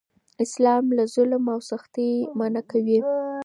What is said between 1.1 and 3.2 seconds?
ظلم او سختۍ منع کوي.